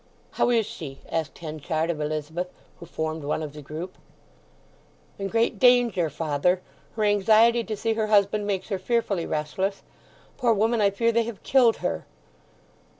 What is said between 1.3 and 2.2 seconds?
Henchard of